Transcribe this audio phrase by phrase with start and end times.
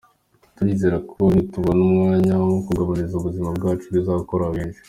[0.55, 4.79] Turizera ko nitubona umwanya wo kuganiriramo ubuzima bwacu bizarokora benshi.